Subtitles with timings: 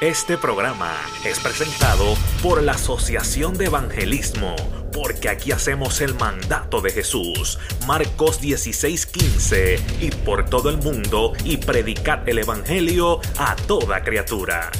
[0.00, 4.56] Este programa es presentado por la Asociación de Evangelismo,
[4.94, 11.58] porque aquí hacemos el mandato de Jesús, Marcos 16:15, y por todo el mundo y
[11.58, 14.70] predicar el Evangelio a toda criatura.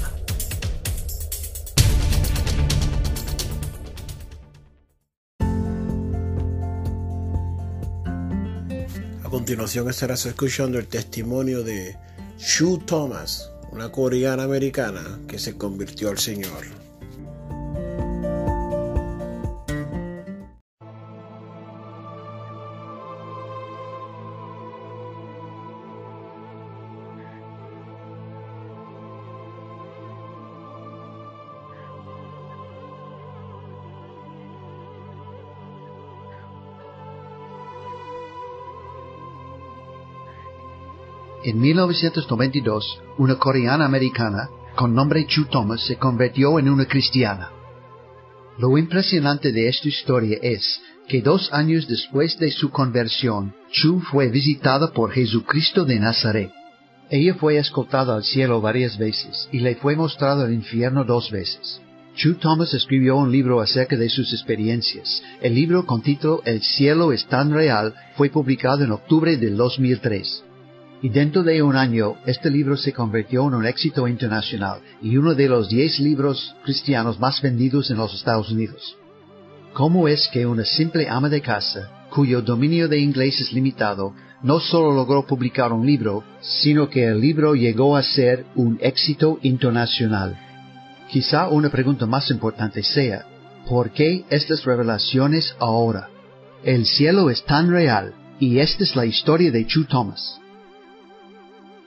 [9.22, 11.98] A continuación estarás escuchando el testimonio de
[12.38, 16.89] Shu Thomas, una coreana americana que se convirtió al Señor.
[41.42, 47.50] En 1992, una coreana americana con nombre Chu Thomas se convirtió en una cristiana.
[48.58, 54.28] Lo impresionante de esta historia es que dos años después de su conversión, Chu fue
[54.28, 56.52] visitada por Jesucristo de Nazaret.
[57.08, 61.80] Ella fue escoltada al cielo varias veces y le fue mostrado el infierno dos veces.
[62.14, 65.22] Chu Thomas escribió un libro acerca de sus experiencias.
[65.40, 70.49] El libro con título El cielo es tan real fue publicado en octubre del 2003.
[71.02, 75.34] Y dentro de un año, este libro se convirtió en un éxito internacional y uno
[75.34, 78.96] de los diez libros cristianos más vendidos en los Estados Unidos.
[79.72, 84.60] ¿Cómo es que una simple ama de casa, cuyo dominio de inglés es limitado, no
[84.60, 90.38] solo logró publicar un libro, sino que el libro llegó a ser un éxito internacional?
[91.10, 93.24] Quizá una pregunta más importante sea,
[93.68, 96.10] ¿por qué estas revelaciones ahora?
[96.62, 100.39] El cielo es tan real, y esta es la historia de Chu Thomas.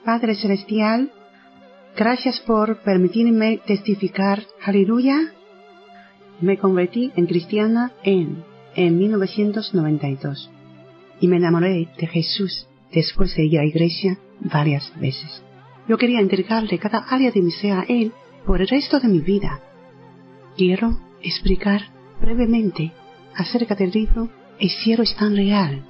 [0.04, 1.10] Padre Celestial,
[1.96, 4.42] gracias por permitirme testificar.
[4.62, 5.16] Aleluya.
[6.42, 10.50] Me convertí en cristiana en, en 1992
[11.20, 15.42] y me enamoré de Jesús después de ir a iglesia varias veces.
[15.88, 18.12] Yo quería entregarle cada área de mi a Él
[18.44, 19.60] por el resto de mi vida.
[20.54, 21.80] Quiero explicar
[22.20, 22.92] brevemente
[23.34, 25.82] acerca del libro El cielo es tan real.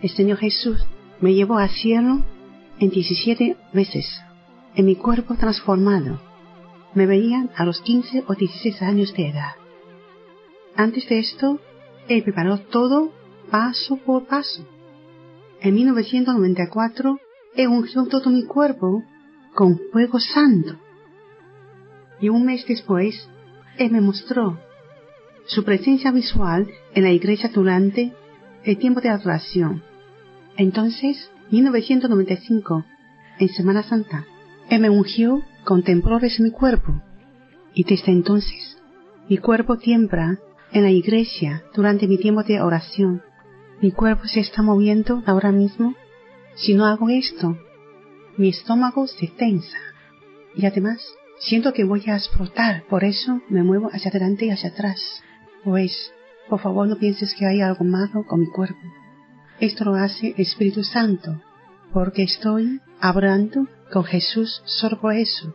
[0.00, 0.82] El Señor Jesús
[1.20, 2.24] me llevó al cielo
[2.80, 4.06] en 17 veces,
[4.74, 6.20] en mi cuerpo transformado.
[6.94, 9.52] Me veían a los 15 o 16 años de edad.
[10.76, 11.60] Antes de esto,
[12.08, 13.12] él preparó todo
[13.50, 14.66] paso por paso.
[15.60, 17.18] En 1994,
[17.56, 19.02] él ungió todo mi cuerpo
[19.54, 20.76] con fuego santo.
[22.20, 23.28] Y un mes después,
[23.76, 24.58] él me mostró
[25.46, 28.12] su presencia visual en la iglesia durante
[28.64, 29.82] el tiempo de adoración.
[30.56, 32.84] Entonces 1995,
[33.38, 34.26] en Semana Santa,
[34.68, 37.00] Él me ungió con temblores en mi cuerpo.
[37.74, 38.76] Y desde entonces,
[39.28, 40.38] mi cuerpo tiembla
[40.72, 43.22] en la iglesia durante mi tiempo de oración.
[43.80, 45.94] Mi cuerpo se está moviendo ahora mismo.
[46.56, 47.56] Si no hago esto,
[48.36, 49.78] mi estómago se tensa.
[50.54, 51.00] Y además,
[51.38, 52.84] siento que voy a explotar.
[52.88, 55.22] Por eso me muevo hacia adelante y hacia atrás.
[55.64, 56.12] Pues,
[56.48, 58.80] por favor no pienses que hay algo malo con mi cuerpo.
[59.60, 61.42] Esto lo hace Espíritu Santo,
[61.92, 64.62] porque estoy hablando con Jesús
[65.00, 65.52] por eso.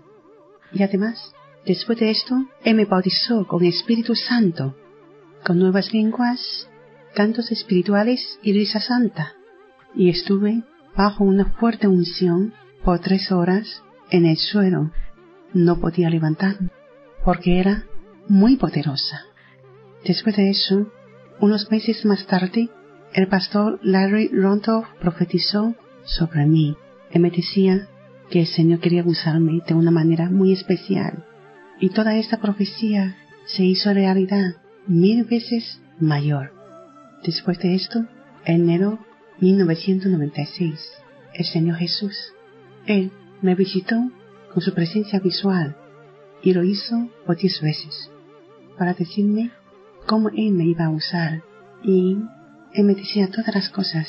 [0.74, 1.34] Y además,
[1.66, 4.76] después de esto, Él me bautizó con Espíritu Santo,
[5.46, 6.68] con nuevas lenguas,
[7.16, 9.34] cantos espirituales y risa santa.
[9.96, 10.64] Y estuve
[10.98, 12.54] bajo una fuerte unción
[12.84, 14.92] por tres horas en el suelo.
[15.54, 16.72] No podía levantarme,
[17.24, 17.86] porque era
[18.28, 19.22] muy poderosa.
[20.04, 20.92] Después de eso,
[21.40, 22.70] unos meses más tarde,
[23.14, 26.76] el pastor Larry Ronto profetizó sobre mí.
[27.12, 27.88] Él me decía
[28.30, 31.24] que el Señor quería usarme de una manera muy especial.
[31.80, 33.16] Y toda esta profecía
[33.46, 34.56] se hizo realidad
[34.88, 36.54] mil veces mayor.
[37.24, 38.06] Después de esto,
[38.46, 39.00] en enero
[39.40, 40.80] 1996,
[41.36, 42.16] el Señor Jesús,
[42.88, 43.12] Él
[43.42, 43.96] me visitó
[44.54, 45.76] con su presencia visual
[46.42, 48.10] y lo hizo por diez veces
[48.78, 49.52] para decirme
[50.08, 51.42] cómo Él me iba a usar
[51.84, 52.18] y
[52.74, 54.08] él me decía todas las cosas,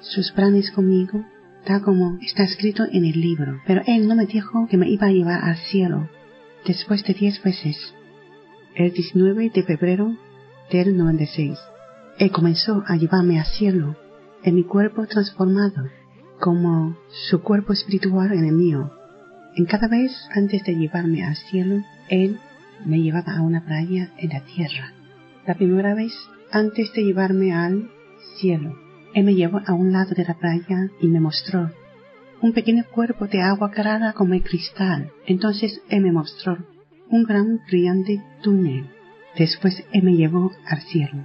[0.00, 1.22] sus planes conmigo,
[1.66, 3.60] tal como está escrito en el libro.
[3.66, 6.08] Pero Él no me dijo que me iba a llevar al cielo
[6.66, 7.76] después de diez veces.
[8.74, 10.16] El 19 de febrero
[10.72, 11.58] del 96,
[12.18, 13.96] Él comenzó a llevarme al cielo
[14.44, 15.84] en mi cuerpo transformado,
[16.38, 16.96] como
[17.28, 18.90] su cuerpo espiritual en el mío.
[19.56, 22.38] En cada vez antes de llevarme al cielo, Él
[22.86, 24.94] me llevaba a una playa en la tierra.
[25.46, 26.14] La primera vez
[26.52, 27.90] antes de llevarme al
[28.38, 28.76] cielo.
[29.14, 31.70] Él me llevó a un lado de la playa y me mostró
[32.42, 35.10] un pequeño cuerpo de agua clara como el cristal.
[35.26, 36.58] Entonces él me mostró
[37.10, 38.88] un gran brillante túnel.
[39.36, 41.24] Después él me llevó al cielo.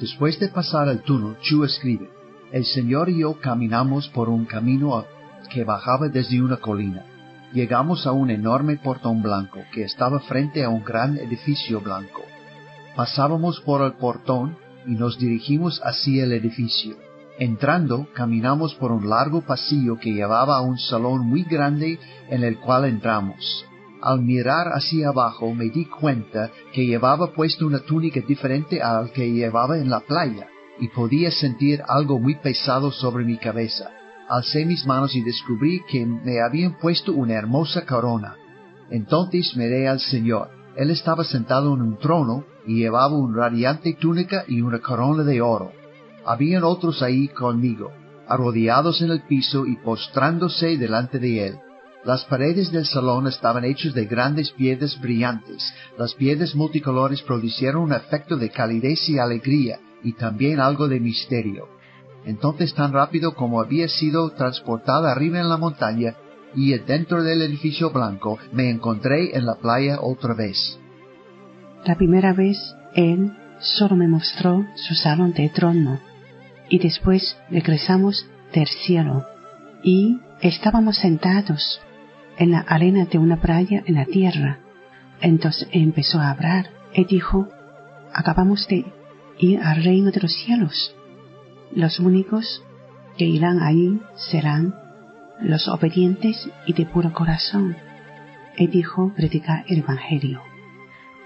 [0.00, 2.08] Después de pasar el túnel, Chu escribe,
[2.52, 5.04] El Señor y yo caminamos por un camino
[5.52, 7.04] que bajaba desde una colina.
[7.52, 12.22] Llegamos a un enorme portón blanco que estaba frente a un gran edificio blanco.
[12.96, 14.56] Pasábamos por el portón
[14.86, 16.96] y nos dirigimos hacia el edificio.
[17.38, 21.98] Entrando, caminamos por un largo pasillo que llevaba a un salón muy grande
[22.28, 23.64] en el cual entramos.
[24.02, 29.30] Al mirar hacia abajo me di cuenta que llevaba puesto una túnica diferente al que
[29.30, 30.48] llevaba en la playa,
[30.80, 33.90] y podía sentir algo muy pesado sobre mi cabeza.
[34.28, 38.36] Alcé mis manos y descubrí que me habían puesto una hermosa corona.
[38.90, 40.48] Entonces miré al Señor.
[40.76, 45.40] Él estaba sentado en un trono y llevaba una radiante túnica y una corona de
[45.40, 45.72] oro.
[46.24, 47.90] Habían otros ahí conmigo,
[48.28, 51.58] arrodillados en el piso y postrándose delante de él.
[52.04, 55.62] Las paredes del salón estaban hechas de grandes piedras brillantes.
[55.98, 61.68] Las piedras multicolores produjeron un efecto de calidez y alegría, y también algo de misterio.
[62.24, 66.14] Entonces tan rápido como había sido transportada arriba en la montaña,
[66.54, 70.78] y dentro del edificio blanco, me encontré en la playa otra vez.
[71.84, 75.98] La primera vez él solo me mostró su salón de trono,
[76.68, 79.26] y después regresamos del cielo,
[79.82, 81.80] y estábamos sentados
[82.36, 84.58] en la arena de una playa en la tierra.
[85.20, 87.48] Entonces empezó a hablar y dijo,
[88.12, 88.84] acabamos de
[89.38, 90.94] ir al reino de los cielos.
[91.72, 92.62] Los únicos
[93.16, 94.00] que irán allí
[94.30, 94.74] serán
[95.40, 97.76] los obedientes y de puro corazón.
[98.56, 100.42] Y dijo predicar el Evangelio,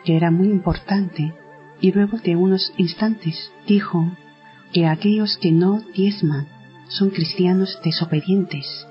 [0.05, 1.35] que era muy importante,
[1.81, 4.11] y luego de unos instantes dijo
[4.73, 6.47] que aquellos que no diezman
[6.89, 8.87] son cristianos desobedientes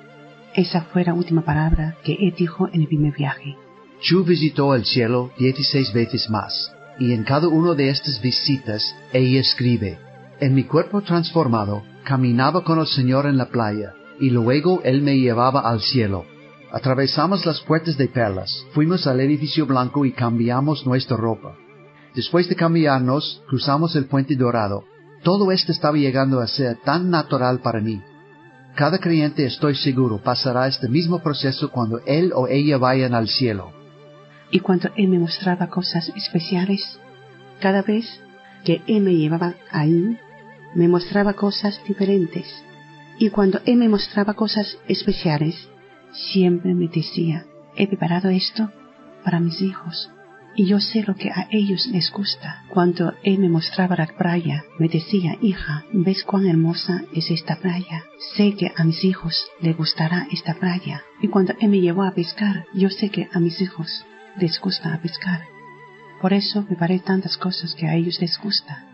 [0.56, 3.57] esa fue la última palabra que él dijo en el primer viaje.
[4.01, 9.39] Chu visitó el cielo dieciséis veces más, y en cada una de estas visitas ella
[9.39, 9.98] escribe,
[10.39, 15.18] En mi cuerpo transformado, caminaba con el Señor en la playa, y luego Él me
[15.18, 16.25] llevaba al cielo.
[16.73, 21.55] Atravesamos las puertas de perlas, fuimos al edificio blanco y cambiamos nuestra ropa.
[22.13, 24.83] Después de cambiarnos, cruzamos el puente dorado.
[25.23, 28.01] Todo esto estaba llegando a ser tan natural para mí,
[28.75, 33.71] cada creyente, estoy seguro, pasará este mismo proceso cuando él o ella vayan al cielo.
[34.49, 36.99] Y cuando Él me mostraba cosas especiales,
[37.59, 38.05] cada vez
[38.63, 40.17] que Él me llevaba ahí,
[40.73, 42.45] me mostraba cosas diferentes.
[43.19, 45.55] Y cuando Él me mostraba cosas especiales,
[46.13, 47.45] siempre me decía,
[47.75, 48.71] he preparado esto
[49.24, 50.10] para mis hijos
[50.56, 52.63] y yo sé lo que a ellos les gusta.
[52.69, 58.04] Cuando él me mostraba la playa, me decía, hija, ¿ves cuán hermosa es esta playa?
[58.36, 61.01] Sé que a mis hijos les gustará esta playa.
[61.21, 64.06] Y cuando él me llevó a pescar, yo sé que a mis hijos
[64.38, 65.42] les gusta pescar.
[66.21, 68.86] Por eso preparé tantas cosas que a ellos les gusta.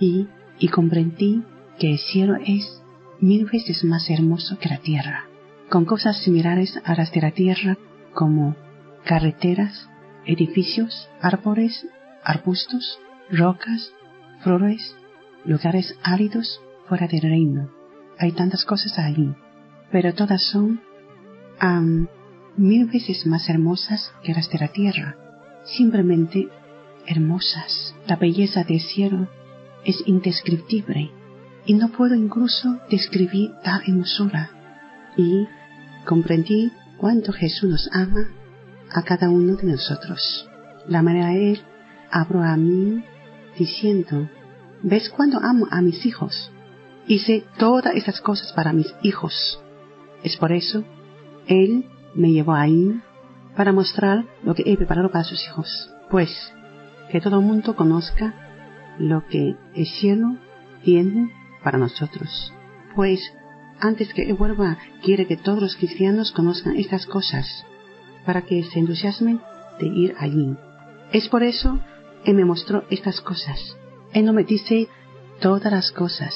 [0.00, 0.26] Y,
[0.58, 1.42] y comprendí
[1.78, 2.82] que el cielo es
[3.20, 5.26] mil veces más hermoso que la tierra,
[5.70, 7.76] con cosas similares a las de la tierra
[8.12, 8.56] como
[9.04, 9.88] carreteras,
[10.26, 11.86] edificios, árboles,
[12.22, 12.98] arbustos,
[13.30, 13.92] rocas,
[14.42, 14.96] flores,
[15.44, 17.70] lugares áridos fuera del reino.
[18.18, 19.34] Hay tantas cosas ahí,
[19.90, 20.80] pero todas son
[22.56, 25.16] mil veces más hermosas que las de la tierra,
[25.64, 26.48] simplemente
[27.06, 27.94] hermosas.
[28.06, 29.28] La belleza del cielo
[29.84, 31.10] es indescriptible
[31.66, 34.50] y no puedo incluso describir tal hermosura.
[35.16, 35.46] Y
[36.04, 38.28] comprendí cuánto Jesús nos ama
[38.92, 40.48] a cada uno de nosotros.
[40.86, 41.60] La manera Él
[42.10, 43.04] abro a mí
[43.58, 44.28] diciendo,
[44.82, 46.50] ¿ves cuando amo a mis hijos?
[47.06, 49.60] Hice todas esas cosas para mis hijos.
[50.22, 50.84] Es por eso,
[51.46, 53.00] Él me llevó ahí
[53.56, 55.90] para mostrar lo que he preparado para sus hijos.
[56.10, 56.30] Pues,
[57.10, 58.34] que todo el mundo conozca
[58.98, 60.36] lo que el cielo
[60.82, 61.30] tiene
[61.62, 62.52] para nosotros.
[62.94, 63.20] Pues,
[63.80, 67.64] antes que vuelva, quiere que todos los cristianos conozcan estas cosas
[68.24, 69.40] para que se entusiasmen
[69.78, 70.56] de ir allí.
[71.12, 71.80] Es por eso
[72.24, 73.76] Él me mostró estas cosas.
[74.12, 74.88] Él no me dice
[75.40, 76.34] todas las cosas.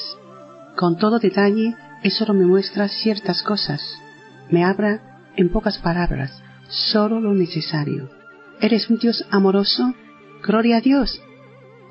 [0.75, 3.81] Con todo detalle, Él solo me muestra ciertas cosas.
[4.49, 8.09] Me habla en pocas palabras, solo lo necesario.
[8.61, 9.93] Eres un Dios amoroso.
[10.43, 11.21] Gloria a Dios.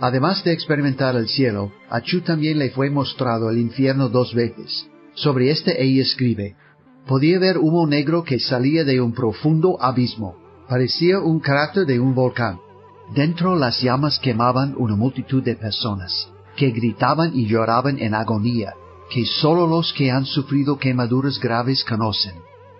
[0.01, 4.89] Además de experimentar el cielo, a Chu también le fue mostrado el infierno dos veces.
[5.23, 6.55] Sobre este ella escribe,
[7.09, 10.37] podía ver humo negro que salía de un profundo abismo.
[10.69, 12.61] Parecía un cráter de un volcán.
[13.17, 18.75] Dentro las llamas quemaban una multitud de personas, que gritaban y lloraban en agonía,
[19.11, 22.37] que solo los que han sufrido quemaduras graves conocen.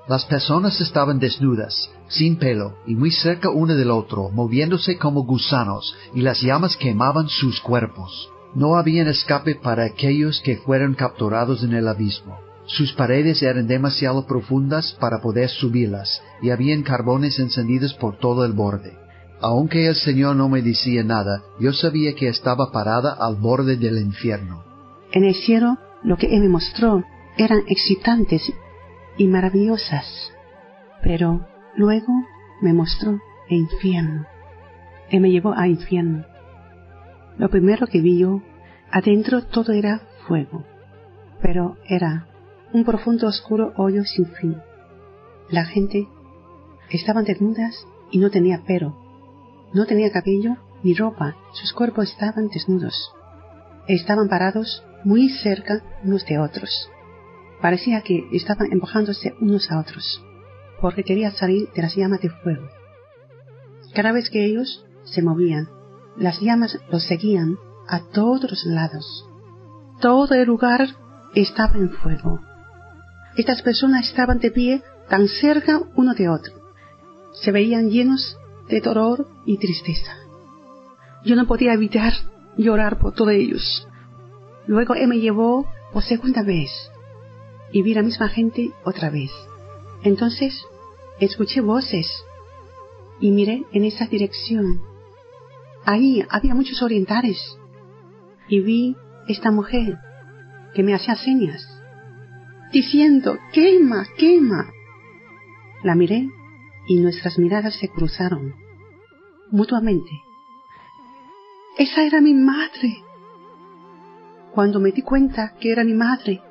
[0.07, 5.97] Las personas estaban desnudas, sin pelo, y muy cerca uno del otro, moviéndose como gusanos,
[6.15, 8.31] y las llamas quemaban sus cuerpos.
[8.59, 12.41] No había escape para aquellos que fueron capturados en el abismo.
[12.67, 18.55] Sus paredes eran demasiado profundas para poder subirlas, y habían carbones encendidos por todo el
[18.55, 18.99] borde.
[19.41, 23.99] Aunque el Señor no me decía nada, yo sabía que estaba parada al borde del
[23.99, 24.65] infierno.
[25.13, 27.05] En el cielo, lo que Él me mostró
[27.37, 28.43] eran excitantes
[29.19, 30.33] y maravillosas,
[31.01, 31.47] pero
[31.77, 32.13] luego
[32.61, 34.27] me mostró el infierno.
[35.11, 36.25] Él me llevó al infierno.
[37.39, 38.43] Lo primero que vi yo,
[38.91, 40.65] adentro todo era fuego,
[41.43, 42.27] pero era
[42.73, 44.57] un profundo oscuro hoyo sin fin.
[45.51, 46.07] La gente
[46.91, 48.97] estaban desnudas y no tenía pelo,
[49.73, 53.13] no tenía cabello ni ropa, sus cuerpos estaban desnudos.
[53.87, 56.91] Estaban parados muy cerca unos de otros.
[57.61, 60.23] Parecía que estaban empujándose unos a otros,
[60.81, 62.69] porque querían salir de las llamas de fuego.
[63.95, 65.69] Cada vez que ellos se movían,
[66.17, 69.25] las llamas los seguían a todos lados.
[70.01, 70.89] Todo el lugar
[71.35, 72.41] estaba en fuego.
[73.37, 76.55] Estas personas estaban de pie tan cerca uno de otro.
[77.33, 78.37] Se veían llenos
[78.69, 80.17] de dolor y tristeza.
[81.25, 82.13] Yo no podía evitar
[82.57, 83.87] llorar por todos ellos.
[84.67, 86.71] Luego él me llevó por segunda vez
[87.73, 89.31] y vi la misma gente otra vez.
[90.03, 90.63] Entonces
[91.21, 92.25] escuché voces
[93.21, 94.81] y miré en esa dirección.
[95.85, 97.58] Ahí había muchos orientales
[98.49, 99.99] y vi esta mujer
[100.75, 101.67] que me hacía señas,
[102.73, 104.71] diciendo, quema, quema.
[105.83, 106.29] La miré
[106.87, 108.55] y nuestras miradas se cruzaron
[109.51, 110.11] mutuamente.
[111.77, 113.03] Esa era mi madre.
[114.53, 116.43] Cuando me di cuenta que era mi madre,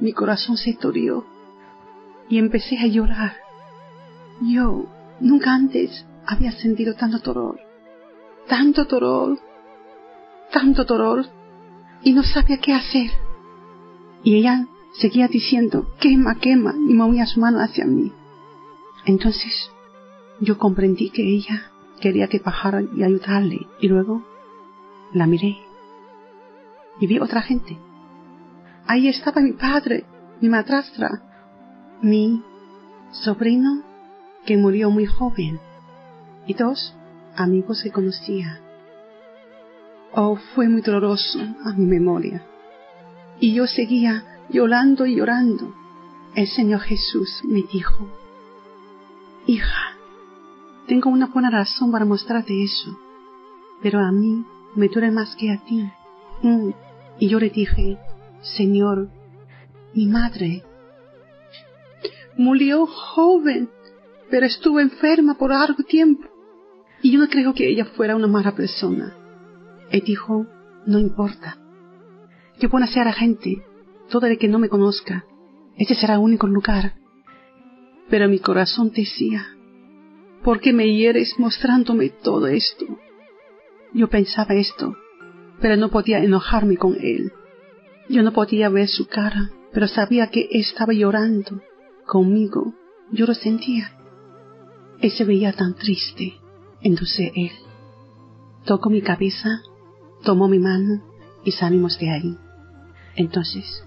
[0.00, 1.24] mi corazón se torió
[2.28, 3.36] y empecé a llorar.
[4.40, 4.86] Yo
[5.20, 7.60] nunca antes había sentido tanto dolor,
[8.48, 9.38] tanto dolor,
[10.54, 11.26] tanto dolor,
[12.02, 13.10] y no sabía qué hacer.
[14.22, 18.12] Y ella seguía diciendo, quema, quema, y movía su mano hacia mí.
[19.04, 19.70] Entonces
[20.40, 24.22] yo comprendí que ella quería que bajara y ayudarle y luego
[25.12, 25.58] la miré
[27.00, 27.76] y vi otra gente.
[28.86, 30.04] Ahí estaba mi padre,
[30.40, 31.22] mi madrastra,
[32.00, 32.42] mi
[33.10, 33.82] sobrino
[34.46, 35.58] que murió muy joven
[36.46, 36.94] y dos
[37.36, 38.60] amigos que conocía.
[40.16, 42.46] Oh, fue muy doloroso a mi memoria.
[43.40, 45.74] Y yo seguía llorando y llorando.
[46.36, 48.08] El Señor Jesús me dijo,
[49.46, 49.96] Hija,
[50.86, 52.96] tengo una buena razón para mostrarte eso,
[53.82, 54.44] pero a mí
[54.76, 55.90] me duele más que a ti.
[56.42, 56.70] Mm,
[57.18, 57.98] y yo le dije,
[58.56, 59.08] Señor,
[59.94, 60.62] mi madre
[62.36, 63.68] murió joven,
[64.30, 66.28] pero estuvo enferma por largo tiempo.
[67.02, 69.23] Y yo no creo que ella fuera una mala persona.
[69.94, 70.46] Él dijo,
[70.86, 71.58] no importa.
[72.60, 73.64] Yo hacer a la gente,
[74.10, 75.24] todo el que no me conozca.
[75.76, 76.94] Ese será el único lugar
[78.08, 79.46] pero mi corazón decía,
[80.42, 82.86] ¿por qué me hieres mostrándome todo esto?
[83.92, 84.96] Yo pensaba esto,
[85.60, 87.32] pero no podía enojarme con él.
[88.08, 91.62] Yo no podía ver su cara, pero sabía que estaba llorando
[92.06, 92.74] conmigo.
[93.10, 93.92] Yo lo sentía.
[95.00, 96.34] Él se veía tan triste.
[96.82, 97.50] Entonces él
[98.64, 99.62] tocó mi cabeza,
[100.24, 101.02] tomó mi mano
[101.44, 102.38] y salimos de ahí.
[103.16, 103.84] Entonces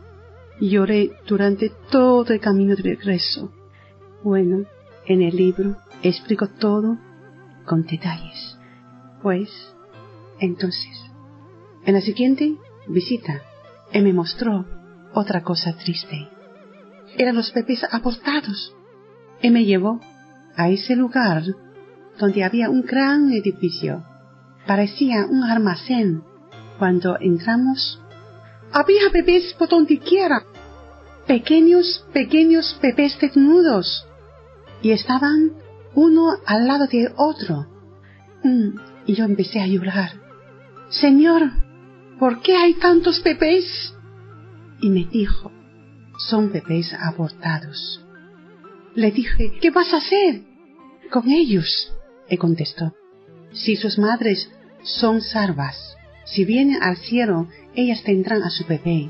[0.60, 3.52] lloré durante todo el camino de regreso
[4.24, 4.66] bueno,
[5.06, 6.98] en el libro explico todo
[7.66, 8.58] con detalles.
[9.22, 9.50] Pues,
[10.40, 10.98] entonces,
[11.86, 13.42] en la siguiente visita,
[13.94, 14.66] él me mostró
[15.14, 16.28] otra cosa triste.
[17.18, 18.76] Eran los bebés abortados.
[19.42, 20.02] Él me llevó
[20.56, 21.44] a ese lugar
[22.20, 24.04] donde había un gran edificio.
[24.66, 26.24] Parecía un almacén.
[26.78, 28.00] Cuando entramos,
[28.72, 30.44] había bebés por donde quiera.
[31.26, 34.08] Pequeños, pequeños bebés desnudos
[34.82, 35.54] y estaban
[35.96, 37.68] uno al lado de otro.
[38.44, 40.12] Mm, y yo empecé a llorar.
[40.90, 41.52] Señor,
[42.20, 43.94] ¿por qué hay tantos bebés?
[44.80, 45.52] Y me dijo,
[46.30, 48.04] son bebés abortados.
[48.96, 50.44] Le dije, ¿qué vas a hacer
[51.12, 51.94] con ellos?
[52.30, 52.94] Y contestó,
[53.52, 54.50] si sus madres
[54.84, 55.97] son salvas,
[56.34, 59.08] si vienen al cielo, ellas tendrán a su bebé.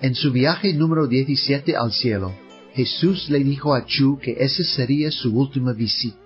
[0.00, 2.32] En su viaje número 17 al cielo,
[2.74, 6.16] Jesús le dijo a Chu que esa sería su última visita.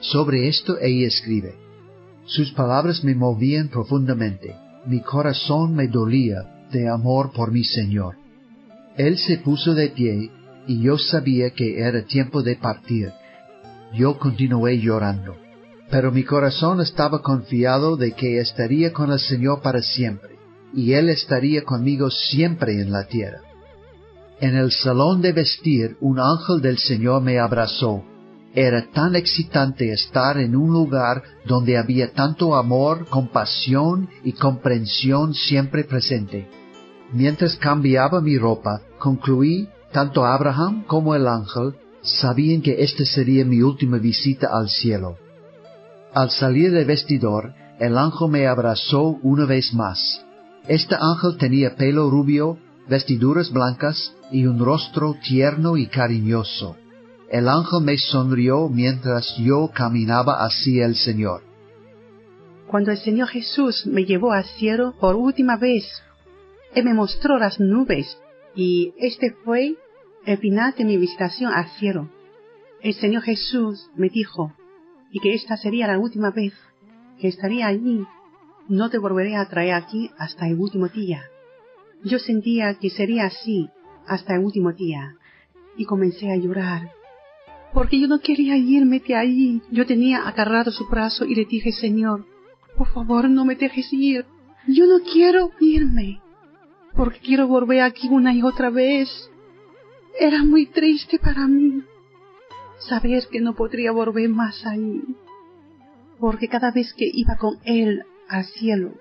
[0.00, 1.54] Sobre esto ella escribe,
[2.26, 4.54] Sus palabras me movían profundamente,
[4.86, 8.16] mi corazón me dolía, de amor por mi Señor.
[8.96, 10.30] Él se puso de pie
[10.66, 13.10] y yo sabía que era tiempo de partir.
[13.94, 15.36] Yo continué llorando,
[15.90, 20.36] pero mi corazón estaba confiado de que estaría con el Señor para siempre,
[20.74, 23.40] y Él estaría conmigo siempre en la tierra.
[24.40, 28.04] En el salón de vestir un ángel del Señor me abrazó.
[28.54, 35.84] Era tan excitante estar en un lugar donde había tanto amor, compasión y comprensión siempre
[35.84, 36.48] presente.
[37.12, 43.62] Mientras cambiaba mi ropa, concluí, tanto Abraham como el ángel sabían que esta sería mi
[43.62, 45.16] última visita al cielo.
[46.18, 50.26] Al salir del vestidor, el ángel me abrazó una vez más.
[50.66, 52.58] Este ángel tenía pelo rubio,
[52.88, 56.76] vestiduras blancas y un rostro tierno y cariñoso.
[57.30, 61.42] El ángel me sonrió mientras yo caminaba hacia el Señor.
[62.66, 65.84] Cuando el Señor Jesús me llevó al cielo por última vez,
[66.74, 68.18] Él me mostró las nubes
[68.56, 69.76] y este fue
[70.26, 72.08] el final de mi visitación al cielo.
[72.82, 74.52] El Señor Jesús me dijo,
[75.10, 76.52] y que esta sería la última vez
[77.20, 78.04] que estaría allí,
[78.68, 81.24] no te volveré a traer aquí hasta el último día.
[82.04, 83.68] Yo sentía que sería así
[84.06, 85.16] hasta el último día,
[85.76, 86.90] y comencé a llorar,
[87.72, 89.62] porque yo no quería irme de ahí.
[89.70, 92.26] Yo tenía agarrado su brazo y le dije, Señor,
[92.76, 94.24] por favor no me dejes ir.
[94.66, 96.20] Yo no quiero irme,
[96.94, 99.08] porque quiero volver aquí una y otra vez.
[100.18, 101.82] Era muy triste para mí
[102.78, 105.02] saber que no podría volver más ahí,
[106.18, 108.94] porque cada vez que iba con él al cielo,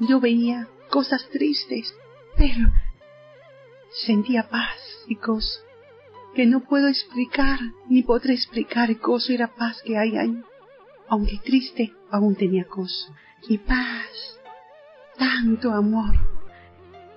[0.00, 1.94] yo veía cosas tristes,
[2.36, 2.68] pero
[3.90, 5.68] sentía paz y gozo
[6.34, 10.40] que no puedo explicar ni podré explicar el gozo y la paz que hay ahí.
[11.08, 13.12] Aunque triste, aún tenía gozo
[13.48, 14.38] y paz,
[15.18, 16.14] tanto amor.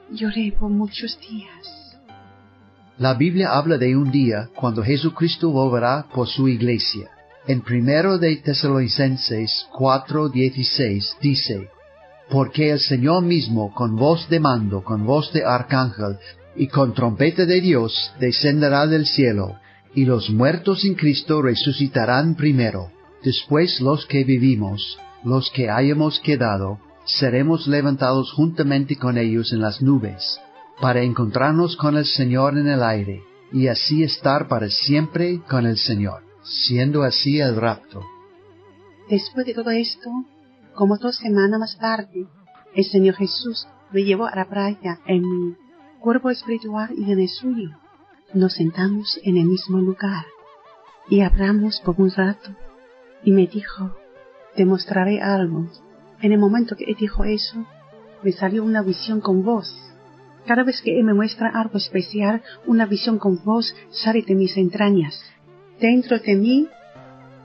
[0.10, 1.81] Lloré por muchos días.
[3.02, 7.10] La Biblia habla de un día cuando Jesucristo volverá por su iglesia.
[7.48, 11.68] En primero de Tesalonicenses 4:16 dice,
[12.30, 16.20] Porque el Señor mismo con voz de mando, con voz de arcángel
[16.56, 19.56] y con trompeta de Dios descenderá del cielo,
[19.96, 22.92] y los muertos en Cristo resucitarán primero.
[23.24, 29.82] Después los que vivimos, los que hayamos quedado, seremos levantados juntamente con ellos en las
[29.82, 30.40] nubes
[30.82, 35.78] para encontrarnos con el Señor en el aire, y así estar para siempre con el
[35.78, 38.04] Señor, siendo así el rapto.
[39.08, 40.10] Después de todo esto,
[40.74, 42.26] como dos semanas más tarde,
[42.74, 45.56] el Señor Jesús me llevó a la playa en mi
[46.00, 47.70] cuerpo espiritual y en el suyo.
[48.34, 50.26] Nos sentamos en el mismo lugar
[51.10, 52.56] y hablamos por un rato
[53.24, 53.96] y me dijo,
[54.56, 55.68] te mostraré algo.
[56.22, 57.66] En el momento que él dijo eso,
[58.24, 59.91] me salió una visión con voz
[60.46, 65.22] cada vez que me muestra algo especial, una visión con voz sale de mis entrañas.
[65.80, 66.68] Dentro de mí,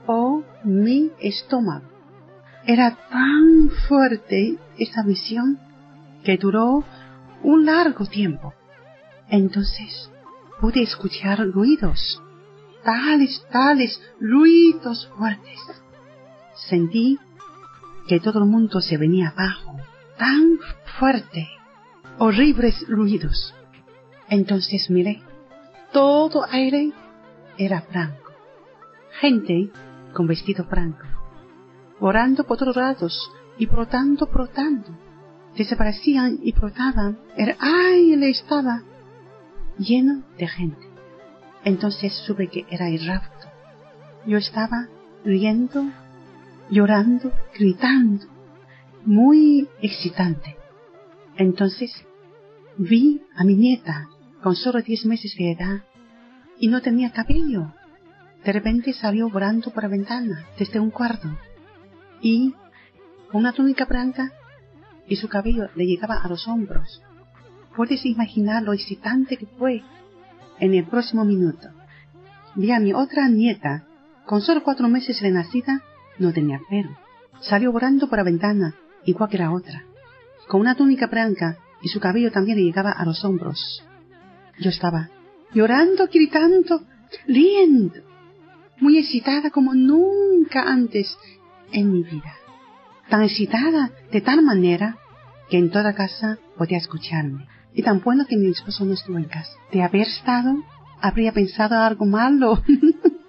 [0.07, 1.85] oh, mi estómago.
[2.65, 5.59] Era tan fuerte esa visión
[6.23, 6.83] que duró
[7.43, 8.53] un largo tiempo.
[9.29, 10.11] Entonces
[10.59, 12.21] pude escuchar ruidos,
[12.83, 15.59] tales, tales ruidos fuertes.
[16.69, 17.17] Sentí
[18.07, 19.77] que todo el mundo se venía abajo,
[20.17, 20.57] tan
[20.99, 21.47] fuerte
[22.19, 23.53] horribles ruidos.
[24.29, 25.21] Entonces miré,
[25.91, 26.91] todo aire
[27.57, 28.31] era blanco,
[29.19, 29.69] gente
[30.13, 31.05] con vestido blanco,
[31.99, 34.89] orando por todos lados y brotando, brotando.
[35.55, 38.83] Desaparecían y brotaban, el aire estaba
[39.79, 40.87] lleno de gente.
[41.63, 43.47] Entonces supe que era el rapto.
[44.25, 44.87] Yo estaba
[45.23, 45.85] riendo,
[46.69, 48.25] llorando, gritando,
[49.05, 50.57] muy excitante.
[51.37, 51.91] Entonces
[52.77, 54.07] vi a mi nieta
[54.41, 55.83] con solo diez meses de edad
[56.59, 57.73] y no tenía cabello.
[58.43, 61.27] De repente salió volando por la ventana desde un cuarto
[62.21, 62.53] y
[63.31, 64.31] con una túnica blanca
[65.07, 67.01] y su cabello le llegaba a los hombros.
[67.75, 69.83] Puedes imaginar lo excitante que fue.
[70.59, 71.69] En el próximo minuto
[72.55, 73.85] vi a mi otra nieta
[74.25, 75.81] con solo cuatro meses de nacida,
[76.19, 76.97] no tenía pelo.
[77.41, 79.83] Salió volando por la ventana, igual que la otra
[80.47, 83.83] con una túnica blanca y su cabello también le llegaba a los hombros.
[84.59, 85.09] Yo estaba
[85.53, 86.81] llorando, gritando,
[87.27, 88.01] riendo,
[88.79, 91.17] muy excitada como nunca antes
[91.71, 92.33] en mi vida.
[93.09, 94.97] Tan excitada de tal manera
[95.49, 97.47] que en toda casa podía escucharme.
[97.73, 99.51] Y tan bueno que mi esposo no estuvo en casa.
[99.71, 100.63] De haber estado,
[100.99, 102.63] habría pensado algo malo.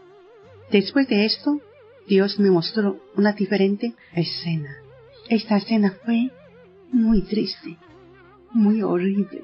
[0.72, 1.60] Después de esto,
[2.08, 4.76] Dios me mostró una diferente escena.
[5.28, 6.30] Esta escena fue
[6.90, 7.76] muy triste.
[8.52, 9.40] Muy horrible.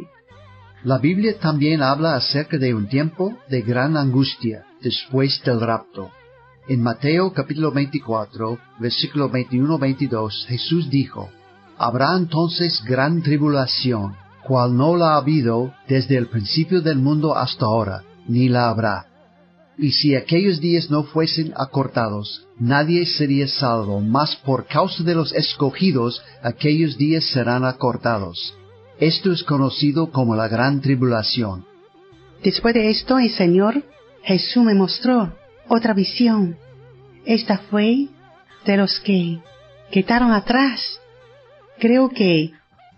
[0.85, 6.11] La Biblia también habla acerca de un tiempo de gran angustia después del rapto.
[6.69, 11.31] En Mateo capítulo 24, versículo 21-22, Jesús dijo,
[11.79, 14.15] Habrá entonces gran tribulación,
[14.47, 19.07] cual no la ha habido desde el principio del mundo hasta ahora, ni la habrá.
[19.77, 25.33] Y si aquellos días no fuesen acortados, nadie sería salvo, mas por causa de los
[25.33, 28.55] escogidos, aquellos días serán acortados.
[29.01, 31.67] Esto es conocido como la gran tribulación.
[32.43, 33.83] Después de esto, el Señor
[34.23, 35.35] Jesús me mostró
[35.69, 36.57] otra visión.
[37.25, 38.09] Esta fue
[38.65, 39.41] de los que
[39.91, 41.01] quedaron atrás.
[41.79, 42.53] Creo que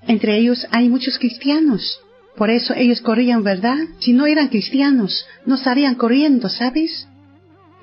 [0.07, 2.01] entre ellos hay muchos cristianos.
[2.37, 3.79] Por eso ellos corrían, ¿verdad?
[3.99, 7.09] Si no eran cristianos, no estarían corriendo, ¿sabes?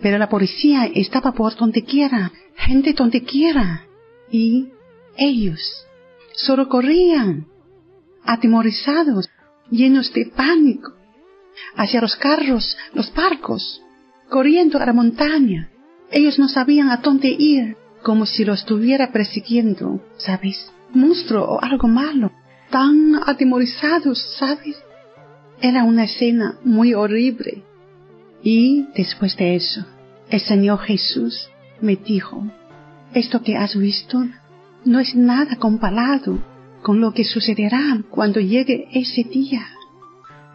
[0.01, 3.85] Pero la policía estaba por donde quiera, gente donde quiera.
[4.31, 4.69] Y
[5.17, 5.59] ellos
[6.33, 7.47] solo corrían
[8.25, 9.29] atemorizados,
[9.69, 10.93] llenos de pánico,
[11.75, 13.81] hacia los carros, los barcos,
[14.29, 15.69] corriendo a la montaña.
[16.11, 20.71] Ellos no sabían a dónde ir, como si lo estuviera persiguiendo, ¿sabes?
[20.93, 22.31] Monstruo o algo malo.
[22.69, 24.77] Tan atemorizados, ¿sabes?
[25.61, 27.63] Era una escena muy horrible.
[28.43, 29.85] Y después de eso,
[30.29, 31.49] el Señor Jesús
[31.81, 32.43] me dijo,
[33.13, 34.25] esto que has visto
[34.85, 36.43] no es nada comparado
[36.83, 39.65] con lo que sucederá cuando llegue ese día.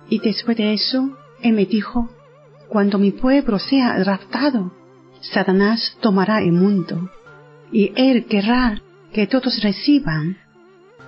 [0.09, 2.11] Y después de eso, Él me dijo,
[2.69, 4.73] cuando mi pueblo sea raptado,
[5.21, 7.11] Satanás tomará el mundo,
[7.73, 8.81] y Él querrá
[9.13, 10.37] que todos reciban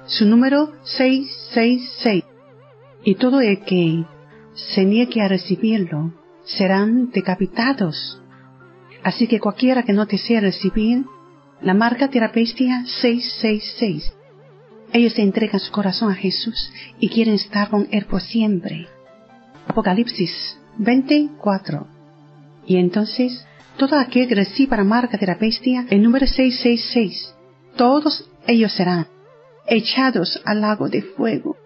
[0.07, 2.25] su número 666,
[3.05, 4.05] y todo el que
[4.55, 6.13] se niegue a recibirlo
[6.45, 8.21] serán decapitados.
[9.03, 11.05] Así que cualquiera que no desee recibir
[11.61, 14.20] la marca de la bestia 666
[14.93, 18.87] ellos entregan su corazón a Jesús y quieren estar con Él por siempre.
[19.67, 21.87] Apocalipsis 24.
[22.67, 23.45] Y entonces,
[23.77, 27.35] todo aquel que reciba la marca de la bestia, el número 666,
[27.77, 29.07] todos ellos serán
[29.67, 31.57] echados al lago de fuego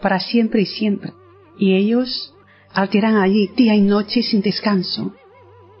[0.00, 1.12] para siempre y siempre.
[1.58, 2.34] Y ellos
[2.72, 5.14] arderán allí día y noche sin descanso.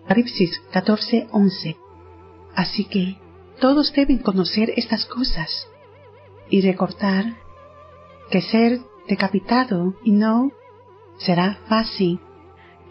[0.04, 1.76] Apocalipsis 14, 11.
[2.54, 3.16] Así que
[3.60, 5.66] todos deben conocer estas cosas
[6.50, 7.36] y recordar
[8.30, 10.50] que ser decapitado y no
[11.18, 12.20] será fácil.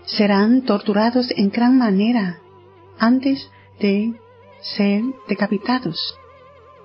[0.06, 2.39] Serán torturados en gran manera
[2.98, 4.13] antes de
[4.62, 6.15] ser decapitados,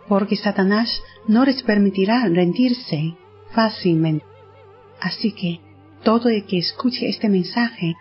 [0.08, 3.16] porque Satanás no les permitirá rendirse
[3.52, 4.24] fácilmente.
[5.00, 5.60] Así que
[6.02, 7.94] todo el que escuche este mensaje,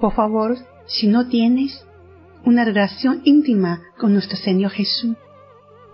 [0.00, 0.56] por favor,
[0.86, 1.84] si no tienes
[2.44, 5.16] una relación íntima con nuestro Señor Jesús,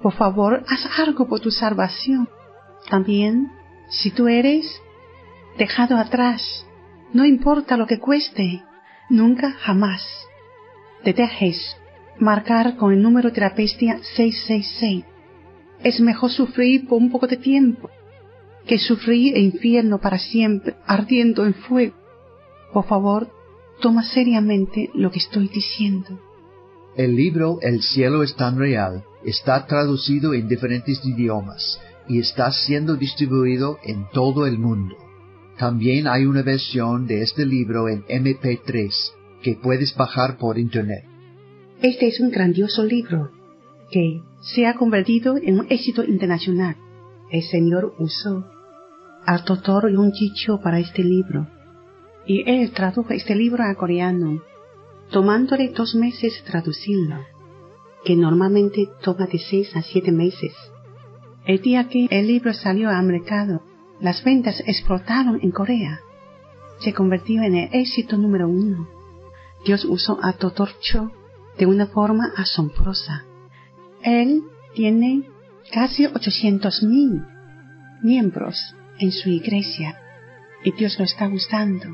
[0.05, 2.29] por favor, haz algo por tu salvación.
[2.91, 3.51] También,
[3.89, 4.67] si tú eres
[5.57, 6.67] dejado atrás,
[7.15, 8.63] no importa lo que cueste,
[9.09, 10.03] nunca jamás
[11.05, 11.57] te dejes
[12.19, 15.07] marcar con el número bestia 666.
[15.83, 17.89] Es mejor sufrir por un poco de tiempo
[18.67, 21.97] que sufrir el infierno para siempre, ardiendo en fuego.
[22.75, 23.31] Por favor,
[23.81, 26.21] toma seriamente lo que estoy diciendo.
[26.95, 32.97] El libro El cielo es tan real está traducido en diferentes idiomas y está siendo
[32.97, 34.97] distribuido en todo el mundo.
[35.59, 38.93] También hay una versión de este libro en MP3
[39.43, 41.05] que puedes bajar por internet.
[41.81, 43.31] Este es un grandioso libro
[43.91, 46.77] que se ha convertido en un éxito internacional.
[47.31, 48.45] El Señor usó
[49.27, 51.47] al doctor un Chicho para este libro
[52.27, 54.43] y él tradujo este libro a coreano
[55.11, 57.17] tomándole dos meses traducirlo,
[58.05, 60.53] que normalmente toma de seis a siete meses.
[61.47, 63.63] El día que el libro salió al mercado,
[64.01, 66.01] las ventas explotaron en Corea.
[66.81, 68.89] Se convirtió en el éxito número uno.
[69.65, 70.71] Dios usó a Dr.
[70.81, 71.11] Cho
[71.59, 73.25] de una forma asombrosa.
[74.03, 74.43] Él
[74.75, 75.23] tiene
[75.73, 77.23] casi 800 mil
[78.03, 79.99] miembros en su iglesia
[80.63, 81.87] y Dios lo está gustando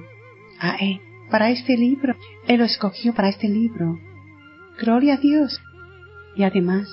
[0.59, 2.15] a él para este libro.
[2.47, 3.99] Él lo escogió para este libro.
[4.81, 5.61] Gloria a Dios.
[6.37, 6.89] Y además,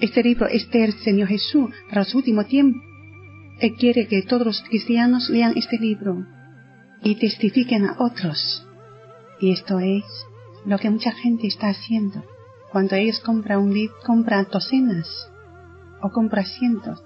[0.00, 2.80] este libro es del Señor Jesús para su último tiempo.
[3.60, 6.24] Él quiere que todos los cristianos lean este libro
[7.02, 8.64] y testifiquen a otros.
[9.40, 10.04] Y esto es
[10.64, 12.24] lo que mucha gente está haciendo.
[12.70, 15.08] Cuando ellos compran un libro, compran docenas
[16.00, 17.02] o compran cientos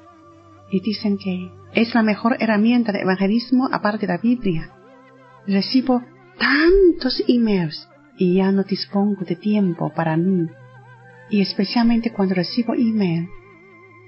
[0.70, 4.70] y dicen que es la mejor herramienta de evangelismo aparte de la Biblia.
[5.46, 6.02] Recibo
[6.38, 10.48] tantos emails y ya no dispongo de tiempo para mí.
[11.32, 13.26] Y especialmente cuando recibo email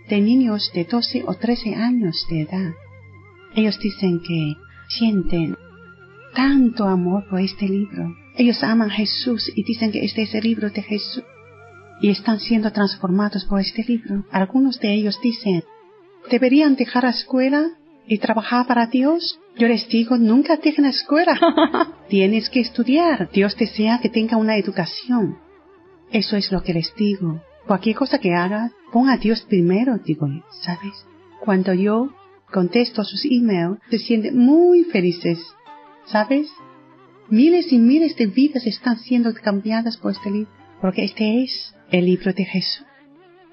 [0.09, 2.75] de niños de 12 o 13 años de edad
[3.57, 4.53] Ellos dicen que
[4.91, 5.57] sienten
[6.35, 8.15] tanto amor por este libro.
[8.37, 11.25] Ellos aman a Jesús y dicen que este es el libro de Jesús.
[12.03, 14.27] Y están siendo transformados por este libro.
[14.31, 15.63] Algunos de ellos dicen,
[16.31, 17.71] ¿deberían dejar la escuela
[18.07, 19.39] y trabajar para Dios?
[19.57, 21.41] Yo les digo, nunca dejen la escuela.
[22.09, 23.31] Tienes que estudiar.
[23.33, 25.39] Dios desea que tenga una educación.
[26.11, 27.41] Eso es lo que les digo.
[27.67, 30.29] Cualquier cosa que haga, pon a Dios primero, digo
[30.63, 31.07] ¿sabes?
[31.41, 32.11] Cuando yo
[32.53, 35.39] contesto sus emails, se sienten muy felices,
[36.07, 36.49] ¿sabes?
[37.29, 42.05] Miles y miles de vidas están siendo cambiadas por este libro, porque este es el
[42.05, 42.87] libro de Jesús.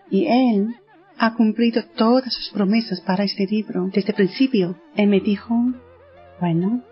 [0.10, 0.76] Y Él
[1.18, 4.78] ha cumplido todas sus promesas para este libro desde el principio.
[4.96, 5.56] Él me dijo,
[6.40, 6.84] bueno,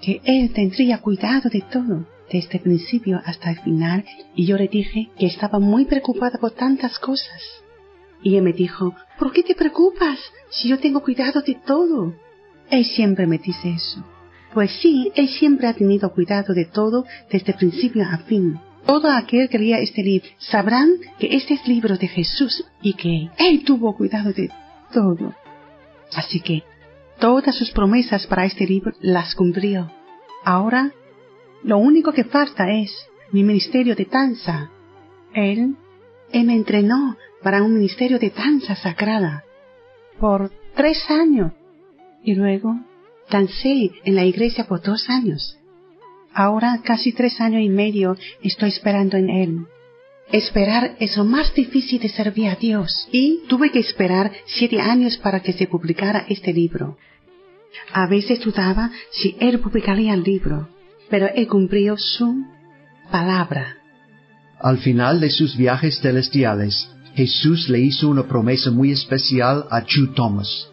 [0.00, 4.68] que Él tendría cuidado de todo desde el principio hasta el final y yo le
[4.68, 7.42] dije que estaba muy preocupada por tantas cosas.
[8.22, 10.18] Y él me dijo, ¿por qué te preocupas
[10.50, 12.14] si yo tengo cuidado de todo?
[12.70, 14.04] Él siempre me dice eso.
[14.52, 18.58] Pues sí, él siempre ha tenido cuidado de todo desde principio a fin.
[18.86, 20.88] Todo aquel que lea este libro sabrán
[21.18, 24.50] que este es libro de Jesús y que él tuvo cuidado de
[24.92, 25.34] todo.
[26.14, 26.62] Así que
[27.18, 29.90] todas sus promesas para este libro las cumplió.
[30.44, 30.92] Ahora
[31.62, 32.90] lo único que falta es
[33.32, 34.70] mi ministerio de danza.
[35.34, 35.76] Él,
[36.32, 39.44] él me entrenó para un ministerio de danza sagrada
[40.18, 41.52] por tres años
[42.22, 42.74] y luego
[43.30, 45.58] dancé en la iglesia por dos años.
[46.32, 49.66] Ahora, casi tres años y medio, estoy esperando en él.
[50.30, 55.16] Esperar es lo más difícil de servir a Dios y tuve que esperar siete años
[55.16, 56.98] para que se publicara este libro.
[57.92, 60.68] A veces dudaba si él publicaría el libro,
[61.10, 62.44] pero él cumplió su
[63.10, 63.76] palabra.
[64.60, 70.12] Al final de sus viajes celestiales, Jesús le hizo una promesa muy especial a Chu
[70.12, 70.68] Thomas.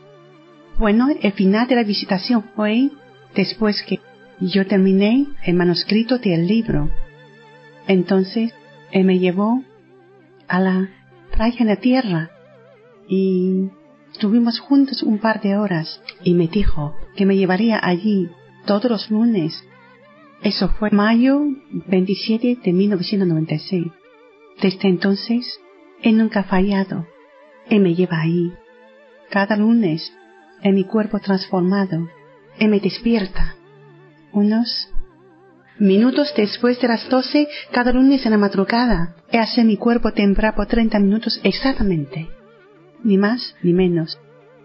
[0.78, 2.90] Bueno, el final de la visitación fue
[3.36, 4.00] después que
[4.40, 6.90] yo terminé el manuscrito del libro.
[7.88, 8.54] Entonces,
[8.92, 9.64] él me llevó
[10.48, 10.90] a la
[11.32, 12.30] playa en la tierra
[13.08, 13.70] y
[14.12, 18.30] estuvimos juntos un par de horas y me dijo que me llevaría allí
[18.66, 19.64] todos los lunes
[20.42, 21.42] eso fue mayo
[21.88, 23.86] 27 de 1996.
[24.62, 25.60] Desde entonces,
[26.02, 27.08] Él nunca fallado.
[27.68, 28.54] Él me lleva ahí.
[29.30, 30.14] Cada lunes,
[30.62, 32.08] en mi cuerpo transformado,
[32.60, 33.56] Él me despierta.
[34.32, 34.90] Unos
[35.80, 40.56] minutos después de las doce, cada lunes en la madrugada, Él hace mi cuerpo temblar
[40.56, 42.30] por 30 minutos exactamente.
[43.04, 44.20] Ni más ni menos.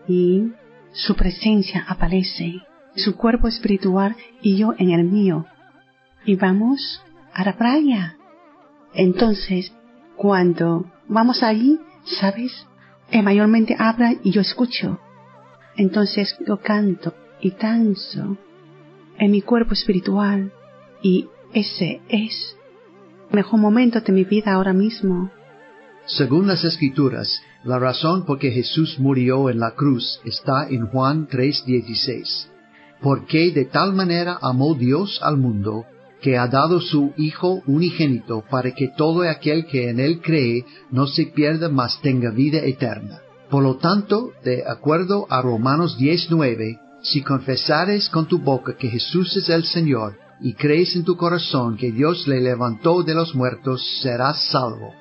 [0.06, 0.52] Y
[0.92, 2.60] su presencia aparece,
[2.96, 5.46] su cuerpo espiritual y yo en el mío,
[6.24, 7.02] y vamos
[7.32, 8.16] a la playa.
[8.94, 9.72] Entonces,
[10.16, 12.66] cuando vamos allí, ¿sabes?
[13.10, 14.98] Él mayormente habla y yo escucho.
[15.76, 18.36] Entonces yo canto y danzo
[19.18, 20.52] en mi cuerpo espiritual
[21.02, 22.56] y ese es
[23.30, 25.30] el mejor momento de mi vida ahora mismo.
[26.06, 31.28] Según las escrituras, la razón por que Jesús murió en la cruz está en Juan
[31.28, 32.48] 3:16.
[33.00, 35.86] Porque de tal manera amó Dios al mundo
[36.20, 41.06] que ha dado su Hijo unigénito para que todo aquel que en él cree no
[41.06, 43.20] se pierda, mas tenga vida eterna.
[43.50, 49.36] Por lo tanto, de acuerdo a Romanos 19, si confesares con tu boca que Jesús
[49.36, 53.84] es el Señor y crees en tu corazón que Dios le levantó de los muertos,
[54.02, 54.94] serás salvo.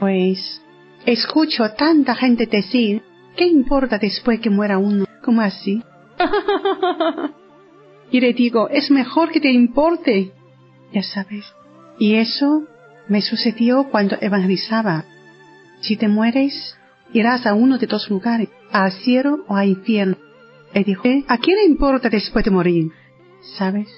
[0.00, 0.60] Pues,
[1.06, 3.02] escucho a tanta gente decir,
[3.36, 5.06] ¿qué importa después que muera uno?
[5.22, 5.82] ¿Cómo así?
[8.10, 10.32] y le digo, es mejor que te importe
[10.92, 11.44] ya sabes.
[11.98, 12.64] Y eso
[13.08, 15.04] me sucedió cuando evangelizaba.
[15.80, 16.76] Si te mueres,
[17.12, 20.16] irás a uno de dos lugares, al cielo o al infierno.
[20.74, 22.92] Él dijo, ¿a quién le importa después de morir?
[23.56, 23.88] ¿Sabes?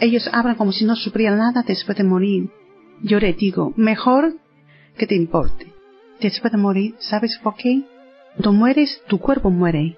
[0.00, 2.50] Ellos hablan como si no supieran nada después de morir.
[3.02, 4.34] Yo le digo, mejor
[4.96, 5.72] que te importe.
[6.20, 7.82] Después de morir, ¿sabes por qué?
[8.34, 9.96] Cuando mueres, tu cuerpo muere,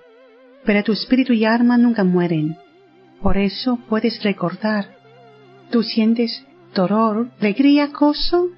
[0.65, 2.57] pero tu espíritu y alma nunca mueren.
[3.23, 4.96] Por eso puedes recordar
[5.71, 8.49] Tú sientes dolor, alegría, gozo,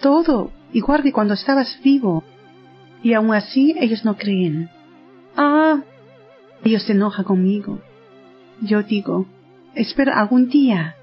[0.00, 2.24] todo, igual que cuando estabas vivo.
[3.02, 4.70] Y aún así ellos no creen.
[5.36, 5.82] Ah,
[6.64, 7.80] ellos se enojan conmigo.
[8.60, 9.26] Yo digo,
[9.74, 10.96] espero algún día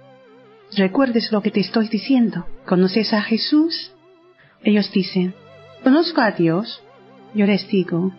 [0.76, 2.46] recuerdes lo que te estoy diciendo.
[2.66, 3.92] ¿Conoces a Jesús?
[4.64, 5.34] Ellos dicen,
[5.84, 6.82] conozco a Dios.
[7.34, 8.12] Yo les digo,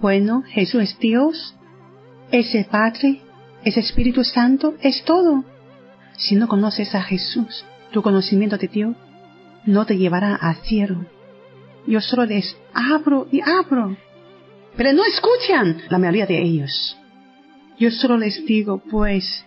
[0.00, 1.54] bueno, Jesús es Dios,
[2.30, 3.20] es el Padre,
[3.64, 5.44] es Espíritu Santo, es todo.
[6.16, 8.96] Si no conoces a Jesús, tu conocimiento de Dios
[9.66, 11.06] no te llevará al cielo.
[11.86, 13.96] Yo solo les abro y abro,
[14.76, 16.96] pero no escuchan la mayoría de ellos.
[17.78, 19.44] Yo solo les digo, pues,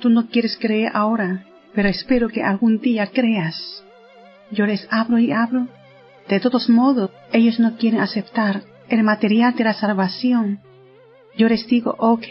[0.00, 3.82] tú no quieres creer ahora, pero espero que algún día creas.
[4.50, 5.68] Yo les hablo y hablo.
[6.28, 10.60] De todos modos, ellos no quieren aceptar el material de la salvación.
[11.36, 12.26] Yo les digo, ok,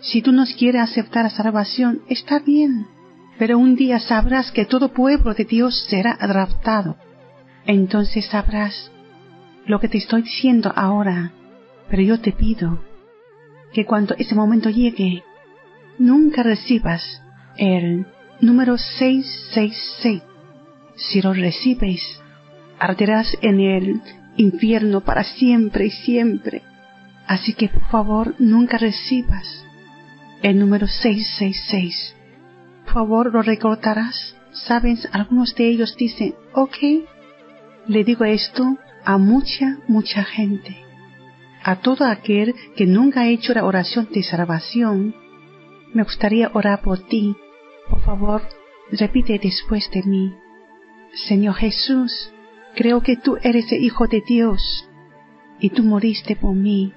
[0.00, 2.86] si tú no quieres aceptar la salvación, está bien.
[3.38, 6.96] Pero un día sabrás que todo pueblo de Dios será adaptado.
[7.66, 8.90] Entonces sabrás
[9.66, 11.32] lo que te estoy diciendo ahora.
[11.88, 12.82] Pero yo te pido
[13.72, 15.22] que cuando ese momento llegue,
[15.98, 17.22] nunca recibas
[17.56, 18.06] el
[18.40, 20.22] número 666.
[20.96, 22.02] Si lo recibes,
[22.78, 24.02] arderás en el
[24.36, 26.62] infierno para siempre y siempre.
[27.26, 29.64] Así que por favor nunca recibas
[30.42, 32.17] el número 666.
[32.92, 34.36] Favor lo recordarás.
[34.52, 36.76] Sabes, algunos de ellos dicen, ok,
[37.86, 40.76] le digo esto a mucha, mucha gente.
[41.62, 45.14] A todo aquel que nunca ha hecho la oración de salvación,
[45.92, 47.36] me gustaría orar por ti.
[47.90, 48.42] Por favor,
[48.90, 50.34] repite después de mí.
[51.28, 52.32] Señor Jesús,
[52.74, 54.88] creo que tú eres el Hijo de Dios
[55.60, 56.92] y tú moriste por mí.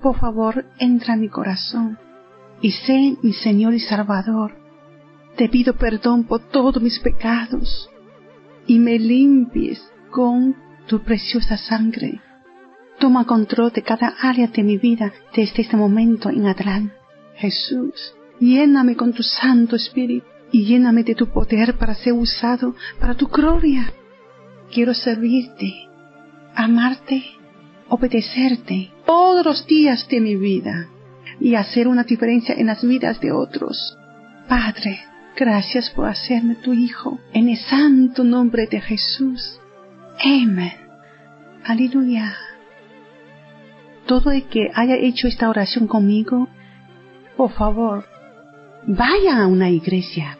[0.00, 1.98] Por favor, entra en mi corazón
[2.60, 4.67] y sé mi Señor y Salvador.
[5.38, 7.88] Te pido perdón por todos mis pecados
[8.66, 10.56] y me limpies con
[10.88, 12.20] tu preciosa sangre.
[12.98, 16.92] Toma control de cada área de mi vida desde este momento en adelante.
[17.36, 23.14] Jesús, lléname con tu Santo Espíritu y lléname de tu poder para ser usado para
[23.14, 23.92] tu gloria.
[24.72, 25.72] Quiero servirte,
[26.56, 27.22] amarte,
[27.88, 30.88] obedecerte todos los días de mi vida
[31.38, 33.96] y hacer una diferencia en las vidas de otros.
[34.48, 34.98] Padre,
[35.38, 39.60] gracias por hacerme tu Hijo en el santo nombre de Jesús.
[40.20, 40.72] Amén.
[41.64, 42.34] Aleluya.
[44.06, 46.48] Todo el que haya hecho esta oración conmigo,
[47.36, 48.04] por favor,
[48.84, 50.38] vaya a una iglesia,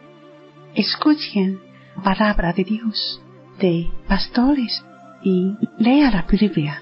[0.75, 1.59] escuchen
[2.03, 3.21] palabra de Dios,
[3.59, 4.83] de pastores
[5.23, 6.81] y lea la Biblia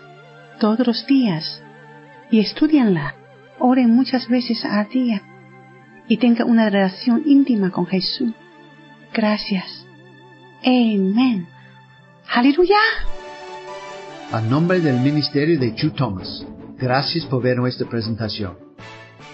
[0.60, 1.62] todos los días
[2.32, 3.13] y estudianla.
[3.60, 5.21] Oren muchas veces al día
[6.07, 8.31] y tengan una relación íntima con Jesús.
[9.13, 9.85] Gracias.
[10.63, 11.47] Amén.
[12.29, 12.77] Aleluya.
[14.31, 16.45] A nombre del ministerio de Chu Thomas,
[16.77, 18.57] gracias por ver nuestra presentación.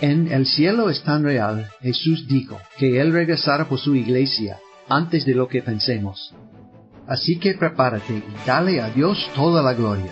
[0.01, 4.59] En El cielo es tan real, Jesús dijo que Él regresará por su iglesia
[4.89, 6.35] antes de lo que pensemos.
[7.07, 10.11] Así que prepárate y dale a Dios toda la gloria.